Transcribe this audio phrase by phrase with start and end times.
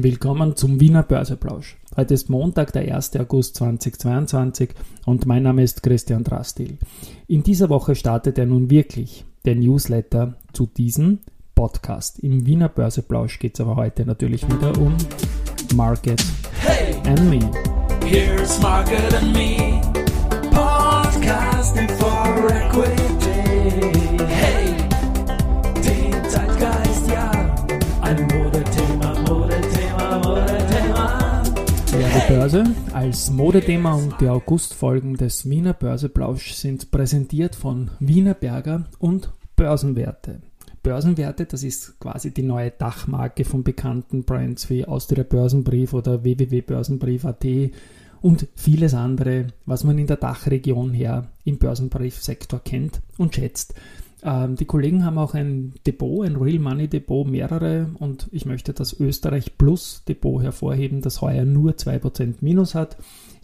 [0.00, 1.76] Willkommen zum Wiener Börseplausch.
[1.96, 3.16] Heute ist Montag, der 1.
[3.16, 4.68] August 2022
[5.06, 6.78] und mein Name ist Christian Drastil.
[7.26, 11.18] In dieser Woche startet er nun wirklich der Newsletter zu diesem
[11.56, 12.20] Podcast.
[12.20, 14.96] Im Wiener Börseplausch geht es aber heute natürlich wieder um
[15.74, 16.24] Market
[16.60, 17.40] hey, and Me.
[18.06, 19.80] Here's Market and Me,
[20.52, 24.07] podcasting for equity.
[32.28, 39.32] Börse als Modethema und die Augustfolgen des Wiener Börseplausch sind präsentiert von Wiener Berger und
[39.56, 40.42] Börsenwerte.
[40.82, 47.46] Börsenwerte, das ist quasi die neue Dachmarke von bekannten Brands wie Austria Börsenbrief oder www.börsenbrief.at
[48.20, 53.72] und vieles andere, was man in der Dachregion her im Börsenbriefsektor kennt und schätzt.
[54.22, 58.72] Ähm, die Kollegen haben auch ein Depot, ein Real Money Depot, mehrere und ich möchte
[58.72, 62.96] das Österreich Plus Depot hervorheben, das heuer nur 2% Minus hat.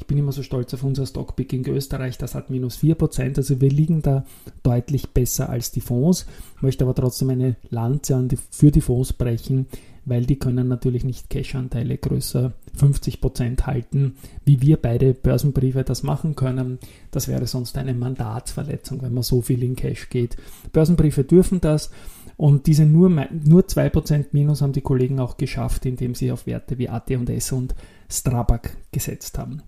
[0.05, 3.71] Ich bin immer so stolz auf unser Stockpicking Österreich, das hat minus 4%, also wir
[3.71, 4.27] liegen da
[4.63, 6.27] deutlich besser als die Fonds,
[6.61, 9.65] möchte aber trotzdem eine Lanze für die Fonds brechen,
[10.05, 16.37] weil die können natürlich nicht Cash-Anteile größer 50% halten, wie wir beide Börsenbriefe das machen
[16.37, 16.79] können.
[17.11, 20.37] Das wäre sonst eine Mandatsverletzung, wenn man so viel in Cash geht.
[20.75, 21.91] Börsenbriefe dürfen das
[22.37, 26.77] und diese nur, nur 2% Minus haben die Kollegen auch geschafft, indem sie auf Werte
[26.77, 27.75] wie AT&S und
[28.11, 29.63] Strabag gesetzt haben.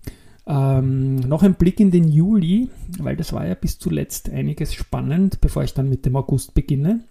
[0.47, 5.41] Ähm, noch ein Blick in den Juli, weil das war ja bis zuletzt einiges spannend,
[5.41, 7.01] bevor ich dann mit dem August beginne.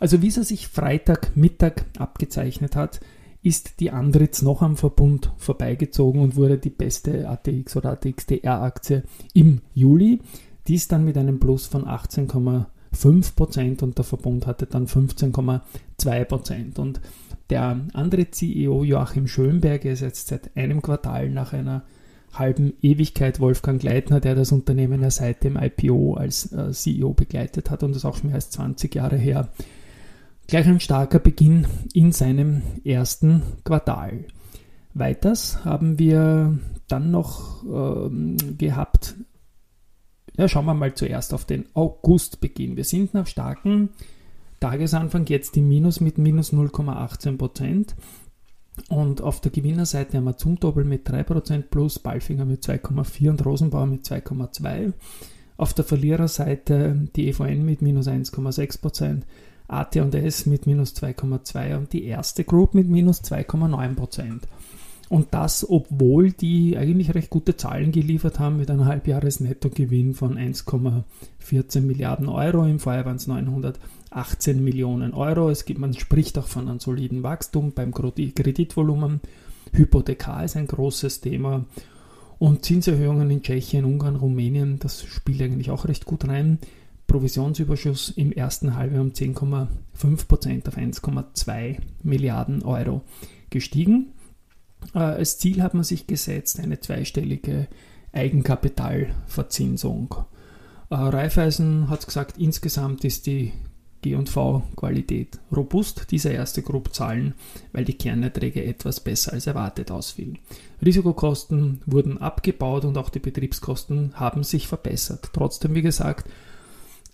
[0.00, 3.00] Also wie es sich Freitagmittag abgezeichnet hat,
[3.42, 9.60] ist die Andritz noch am Verbund vorbeigezogen und wurde die beste ATX oder ATXDR-Aktie im
[9.74, 10.20] Juli.
[10.66, 16.78] Dies dann mit einem Plus von 18,5% und der Verbund hatte dann 15,2%.
[16.78, 17.00] Und
[17.48, 21.84] der andere CEO Joachim Schönberger ist jetzt seit einem Quartal nach einer
[22.32, 27.70] halben Ewigkeit Wolfgang Gleitner, der das Unternehmen ja seit dem IPO als äh, CEO begleitet
[27.70, 29.50] hat und das auch schon mehr als 20 Jahre her,
[30.50, 34.24] Gleich ein starker Beginn in seinem ersten Quartal.
[34.94, 39.14] Weiters haben wir dann noch ähm, gehabt,
[40.36, 42.76] ja, schauen wir mal zuerst auf den Augustbeginn.
[42.76, 43.90] Wir sind nach starken
[44.58, 47.94] Tagesanfang jetzt im Minus mit minus 0,18%.
[48.88, 53.86] Und auf der Gewinnerseite haben wir Zumtobel mit 3% plus, Balfinger mit 2,4 und Rosenbauer
[53.86, 54.92] mit 2,2.
[55.56, 59.22] Auf der Verliererseite die EVN mit minus 1,6%,
[59.68, 64.48] AT&S mit minus 2,2 und die erste Group mit minus 2,9 Prozent.
[65.10, 71.80] Und das, obwohl die eigentlich recht gute Zahlen geliefert haben mit einem Halbjahresnettogewinn von 1,14
[71.80, 72.64] Milliarden Euro.
[72.64, 75.50] Im Vorjahr waren es 918 Millionen Euro.
[75.50, 79.20] Es gibt, man spricht auch von einem soliden Wachstum beim Kreditvolumen.
[79.72, 81.64] Hypothekar ist ein großes Thema.
[82.38, 86.60] Und Zinserhöhungen in Tschechien, Ungarn, Rumänien, das spielt eigentlich auch recht gut rein.
[87.08, 93.02] Provisionsüberschuss im ersten Halbjahr um 10,5% auf 1,2 Milliarden Euro
[93.50, 94.12] gestiegen.
[94.94, 97.68] Äh, als Ziel hat man sich gesetzt eine zweistellige
[98.12, 100.14] Eigenkapitalverzinsung.
[100.90, 103.52] Äh, Raiffeisen hat gesagt, insgesamt ist die
[104.02, 107.34] G&V-Qualität robust, diese erste Gruppe Zahlen,
[107.72, 110.38] weil die Kernerträge etwas besser als erwartet ausfielen.
[110.84, 115.30] Risikokosten wurden abgebaut und auch die Betriebskosten haben sich verbessert.
[115.34, 116.30] Trotzdem, wie gesagt,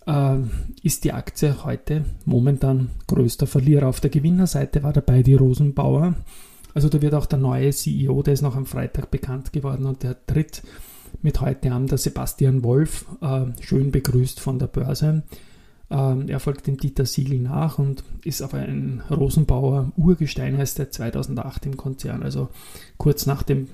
[0.05, 0.37] äh,
[0.81, 3.87] ist die Aktie heute momentan größter Verlierer.
[3.87, 6.15] Auf der Gewinnerseite war dabei die Rosenbauer.
[6.77, 10.03] Also da wird auch der neue CEO, der ist noch am Freitag bekannt geworden und
[10.03, 10.61] der tritt
[11.23, 15.23] mit heute an, der Sebastian Wolf, äh, schön begrüßt von der Börse.
[15.89, 20.91] Äh, er folgt dem Dieter Siegel nach und ist aber ein Rosenbauer Urgestein, heißt er
[20.91, 22.49] 2008 im Konzern, also
[22.97, 23.69] kurz nach dem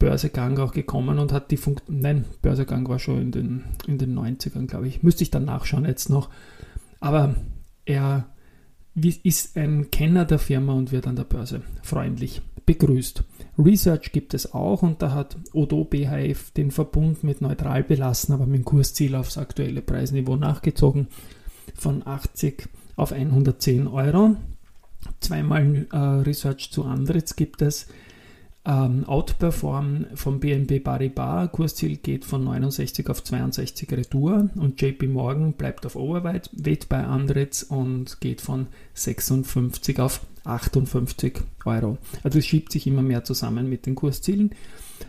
[0.00, 2.00] Börsegang auch gekommen und hat die Funktion.
[2.00, 5.04] Nein, Börsegang war schon in den, in den 90ern, glaube ich.
[5.04, 6.30] Müsste ich dann nachschauen jetzt noch.
[6.98, 7.36] Aber
[7.84, 8.26] er
[8.94, 13.24] ist ein Kenner der Firma und wird an der Börse freundlich begrüßt.
[13.58, 18.46] Research gibt es auch und da hat Odo BHF den Verbund mit neutral belassen, aber
[18.46, 21.08] mit dem Kursziel aufs aktuelle Preisniveau nachgezogen
[21.74, 24.36] von 80 auf 110 Euro.
[25.20, 27.88] Zweimal äh, Research zu Andritz gibt es
[28.66, 31.52] ähm, Outperform vom BNP Paribas.
[31.52, 36.50] Kursziel geht von 69 auf 62 Retour und JP Morgan bleibt auf Overweight
[36.88, 41.98] bei Andritz und geht von 56 auf 58 Euro.
[42.22, 44.50] Also es schiebt sich immer mehr zusammen mit den Kurszielen.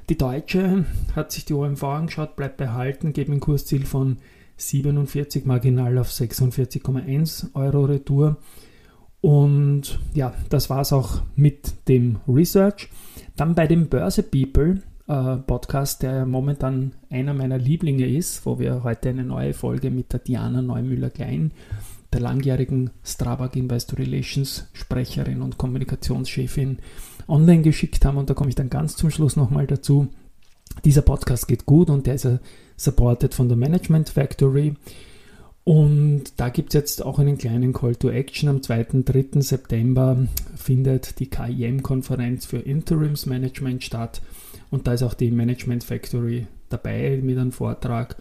[0.10, 0.86] Die Deutsche
[1.16, 4.18] hat sich die OMV angeschaut, bleibt behalten, geht ein Kursziel von
[4.58, 8.38] 47 marginal auf 46,1 Euro Retour.
[9.22, 12.90] Und ja, das war es auch mit dem Research.
[13.36, 18.84] Dann bei dem Börse People äh, Podcast, der momentan einer meiner Lieblinge ist, wo wir
[18.84, 21.52] heute eine neue Folge mit der Diana Neumüller-Klein,
[22.14, 26.80] der langjährigen Strabag Investor Relations Sprecherin und Kommunikationschefin,
[27.28, 28.18] online geschickt haben.
[28.18, 30.08] Und da komme ich dann ganz zum Schluss nochmal dazu.
[30.86, 32.28] Dieser Podcast geht gut und der ist
[32.78, 34.76] supported von der Management Factory.
[35.66, 38.50] Und da gibt es jetzt auch einen kleinen Call to Action.
[38.50, 39.02] Am 2.
[39.04, 39.42] 3.
[39.42, 44.22] September findet die KIM-Konferenz für Interimsmanagement statt.
[44.70, 48.16] Und da ist auch die Management Factory dabei mit einem Vortrag.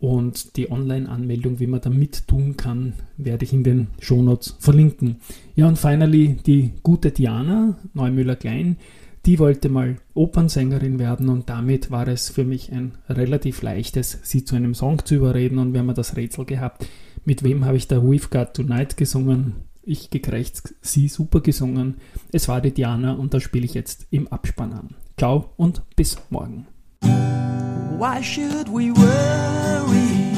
[0.00, 5.20] Und die Online-Anmeldung, wie man da mit tun kann, werde ich in den Shownotes verlinken.
[5.54, 8.78] Ja, und finally die gute Diana Neumüller-Klein
[9.26, 14.44] die wollte mal Opernsängerin werden und damit war es für mich ein relativ leichtes, sie
[14.44, 16.86] zu einem Song zu überreden und wir haben das Rätsel gehabt,
[17.24, 19.56] mit wem habe ich da We've Got Tonight gesungen.
[19.82, 21.96] Ich gekrächzt, sie super gesungen.
[22.32, 24.94] Es war die Diana und das spiele ich jetzt im Abspann an.
[25.18, 26.66] Ciao und bis morgen.
[27.02, 30.30] Why should we worry?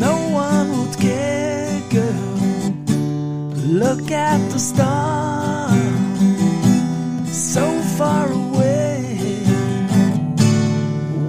[0.00, 2.36] No one would care, girl.
[3.66, 5.35] Look at the stars.
[7.96, 9.16] Far away.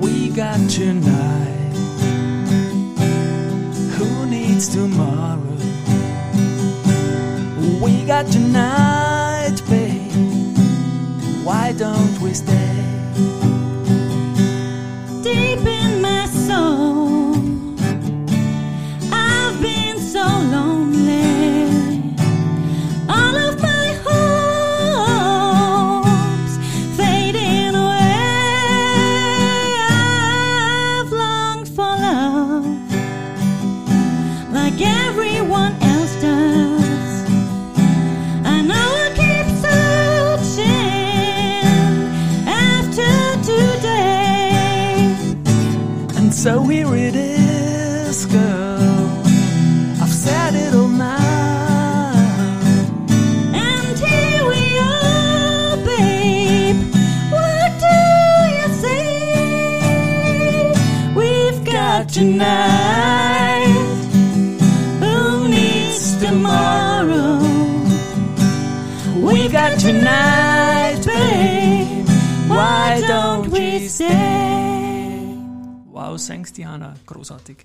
[0.01, 1.73] We got tonight.
[3.95, 5.39] Who needs tomorrow?
[7.81, 10.57] We got tonight, babe.
[11.45, 13.46] Why don't we stay?
[35.05, 37.25] everyone else does.
[38.53, 40.75] I know I keep searching
[42.47, 43.13] after
[43.51, 45.05] today.
[46.17, 48.56] And so here it is, girl.
[76.17, 77.57] Wow, thanks Diana, großartig.